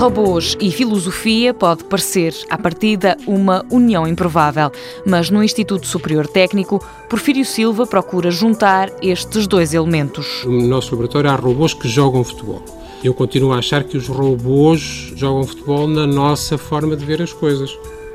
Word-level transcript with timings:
Robôs 0.00 0.56
e 0.58 0.70
filosofia 0.70 1.52
pode 1.52 1.84
parecer, 1.84 2.34
à 2.48 2.56
partida, 2.56 3.18
uma 3.26 3.66
união 3.70 4.06
improvável, 4.06 4.72
mas 5.04 5.28
no 5.28 5.44
Instituto 5.44 5.86
Superior 5.86 6.26
Técnico, 6.26 6.82
Porfírio 7.06 7.44
Silva 7.44 7.86
procura 7.86 8.30
juntar 8.30 8.90
estes 9.02 9.46
dois 9.46 9.74
elementos. 9.74 10.42
No 10.46 10.62
nosso 10.62 10.92
laboratório 10.92 11.28
há 11.28 11.34
robôs 11.34 11.74
que 11.74 11.86
jogam 11.86 12.24
futebol. 12.24 12.64
Eu 13.04 13.12
continuo 13.12 13.52
a 13.52 13.58
achar 13.58 13.84
que 13.84 13.98
os 13.98 14.08
robôs 14.08 15.12
jogam 15.16 15.46
futebol 15.46 15.86
na 15.86 16.06
nossa 16.06 16.56
forma 16.56 16.96
de 16.96 17.04
ver 17.04 17.20
as 17.20 17.34
coisas. 17.34 17.70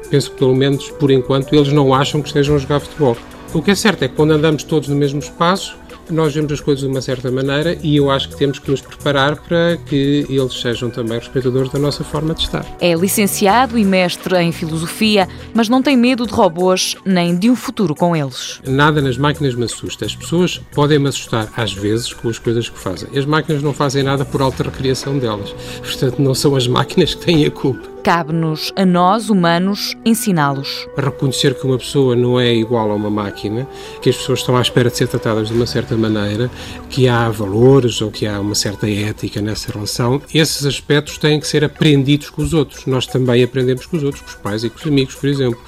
Penso 0.10 0.32
que, 0.32 0.38
pelo 0.40 0.56
menos 0.56 0.90
por 0.90 1.12
enquanto, 1.12 1.54
eles 1.54 1.72
não 1.72 1.94
acham 1.94 2.20
que 2.20 2.30
estejam 2.30 2.56
a 2.56 2.58
jogar 2.58 2.80
futebol. 2.80 3.16
O 3.54 3.62
que 3.62 3.70
é 3.70 3.76
certo 3.76 4.02
é 4.02 4.08
que 4.08 4.16
quando 4.16 4.32
andamos 4.32 4.64
todos 4.64 4.90
no 4.90 4.96
mesmo 4.96 5.20
espaço, 5.20 5.78
nós 6.10 6.34
vemos 6.34 6.52
as 6.52 6.60
coisas 6.60 6.84
de 6.84 6.90
uma 6.90 7.02
certa 7.02 7.32
maneira 7.32 7.78
e 7.82 7.98
eu 7.98 8.10
acho 8.10 8.30
que 8.30 8.36
temos 8.36 8.60
que 8.60 8.70
nos 8.70 8.82
preparar 8.82 9.38
para 9.38 9.78
que 9.78 10.26
eles 10.30 10.54
sejam 10.54 10.90
também 10.90 11.20
respeitadores 11.20 11.72
da 11.72 11.80
nossa 11.80 12.04
forma 12.04 12.34
de 12.34 12.44
estar. 12.44 12.66
É 12.80 12.94
licenciado 12.94 13.78
e 13.78 13.84
mestre 13.84 14.36
em 14.38 14.52
filosofia, 14.52 15.28
mas 15.54 15.70
não 15.70 15.82
tem 15.82 15.98
medo 15.98 16.26
de 16.26 16.34
robôs 16.34 16.96
nem 17.06 17.36
de 17.36 17.50
um 17.50 17.56
futuro 17.56 17.96
com 17.96 18.16
eles. 18.16 18.62
Nada 18.66 19.02
nas 19.02 19.18
máquinas 19.18 19.56
me 19.56 19.66
assusta. 19.66 20.06
As 20.06 20.16
pessoas 20.16 20.62
podem 20.74 21.00
me 21.00 21.10
assustar 21.10 21.52
às 21.56 21.74
vezes 21.74 22.14
com 22.14 22.30
as 22.30 22.40
coisas 22.40 22.70
que 22.70 22.78
fazem. 22.78 23.10
As 23.18 23.26
máquinas 23.26 23.62
não 23.62 23.74
fazem 23.74 24.04
nada 24.04 24.26
por 24.26 24.42
alta 24.42 24.64
recriação 24.64 25.18
delas. 25.18 25.54
Portanto, 25.80 26.22
não 26.22 26.34
são 26.34 26.56
as 26.56 26.68
máquinas 26.68 27.16
que 27.16 27.26
têm 27.26 27.46
a 27.46 27.52
culpa. 27.52 27.95
Cabe-nos, 28.06 28.72
a 28.76 28.86
nós, 28.86 29.32
humanos, 29.32 29.98
ensiná-los. 30.06 30.88
Reconhecer 30.96 31.56
que 31.56 31.66
uma 31.66 31.80
pessoa 31.80 32.16
não 32.16 32.40
é 32.40 32.54
igual 32.54 32.92
a 32.92 32.94
uma 32.94 33.10
máquina, 33.10 33.68
que 34.00 34.12
as 34.12 34.16
pessoas 34.16 34.42
estão 34.42 34.56
à 34.56 34.62
espera 34.62 34.92
de 34.92 34.98
ser 34.98 35.08
tratadas 35.08 35.48
de 35.48 35.56
uma 35.56 35.66
certa 35.66 35.98
maneira, 35.98 36.52
que 36.88 37.08
há 37.08 37.28
valores 37.32 38.00
ou 38.02 38.12
que 38.12 38.28
há 38.28 38.40
uma 38.40 38.54
certa 38.54 38.88
ética 38.88 39.42
nessa 39.42 39.72
relação, 39.72 40.22
esses 40.32 40.68
aspectos 40.68 41.18
têm 41.18 41.40
que 41.40 41.48
ser 41.48 41.64
aprendidos 41.64 42.30
com 42.30 42.44
os 42.44 42.54
outros. 42.54 42.86
Nós 42.86 43.08
também 43.08 43.42
aprendemos 43.42 43.88
com 43.88 43.98
os 43.98 44.04
outros, 44.04 44.22
com 44.22 44.30
os 44.30 44.36
pais 44.36 44.64
e 44.64 44.70
com 44.70 44.78
os 44.78 44.86
amigos, 44.86 45.16
por 45.16 45.28
exemplo. 45.28 45.60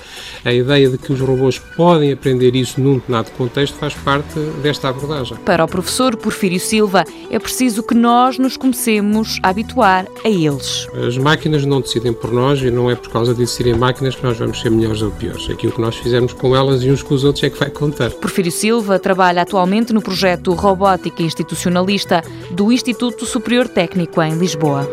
A 0.46 0.54
ideia 0.54 0.92
de 0.92 1.00
que 1.00 1.12
os 1.12 1.20
robôs 1.20 1.58
podem 1.58 2.12
aprender 2.12 2.56
isso 2.56 2.80
num 2.80 3.00
determinado 3.00 3.32
contexto 3.32 3.74
faz 3.80 3.96
parte 3.96 4.40
desta 4.62 4.90
abordagem. 4.90 5.38
Para 5.38 5.66
o 5.66 5.68
professor 5.68 6.16
Porfírio 6.16 6.60
Silva, 6.60 7.04
é 7.32 7.40
preciso 7.40 7.82
que 7.82 7.96
nós 7.96 8.38
nos 8.38 8.56
comecemos 8.58 9.40
a 9.42 9.50
habituar 9.50 10.06
a 10.24 10.30
eles. 10.30 10.88
As 10.94 11.18
máquinas 11.18 11.66
não 11.66 11.82
decidem 11.82 12.14
por 12.14 12.27
por 12.28 12.34
nós 12.34 12.62
e 12.62 12.70
não 12.70 12.92
é 12.92 12.96
por 12.96 13.10
causa 13.10 13.34
de 13.34 13.48
serem 13.48 13.74
máquinas 13.74 14.16
que 14.16 14.24
nós 14.24 14.38
vamos 14.38 14.60
ser 14.60 14.70
melhores 14.70 15.02
ou 15.02 15.10
piores. 15.10 15.50
Aquilo 15.50 15.72
que 15.72 15.80
nós 15.80 15.96
fizermos 15.96 16.34
com 16.34 16.54
elas 16.54 16.84
e 16.84 16.92
uns 16.92 17.02
com 17.02 17.14
os 17.14 17.24
outros 17.24 17.44
é 17.44 17.50
que 17.50 17.58
vai 17.58 17.70
contar. 17.70 18.12
Porfírio 18.12 18.52
Silva 18.52 19.00
trabalha 19.00 19.42
atualmente 19.42 19.94
no 19.94 20.02
projeto 20.02 20.54
Robótica 20.54 21.24
Institucionalista 21.24 22.22
do 22.52 22.72
Instituto 22.72 23.26
Superior 23.26 23.70
Técnico 23.70 24.22
em 24.22 24.38
Lisboa. 24.38 24.88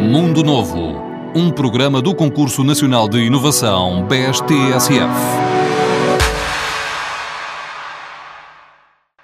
Mundo 0.00 0.42
Novo, 0.42 0.96
um 1.34 1.50
programa 1.50 2.02
do 2.02 2.14
Concurso 2.14 2.64
Nacional 2.64 3.08
de 3.08 3.18
Inovação 3.18 4.04
BSTSF. 4.08 5.61